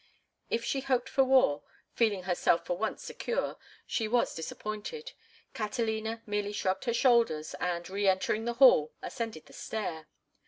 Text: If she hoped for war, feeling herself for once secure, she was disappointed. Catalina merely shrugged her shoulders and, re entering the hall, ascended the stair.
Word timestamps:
If 0.49 0.65
she 0.65 0.79
hoped 0.79 1.07
for 1.09 1.23
war, 1.23 1.61
feeling 1.93 2.23
herself 2.23 2.65
for 2.65 2.75
once 2.75 3.03
secure, 3.03 3.57
she 3.85 4.07
was 4.07 4.33
disappointed. 4.33 5.11
Catalina 5.53 6.23
merely 6.25 6.53
shrugged 6.53 6.85
her 6.85 6.91
shoulders 6.95 7.53
and, 7.59 7.87
re 7.87 8.07
entering 8.07 8.45
the 8.45 8.53
hall, 8.57 8.93
ascended 9.03 9.45
the 9.45 9.53
stair. 9.53 10.07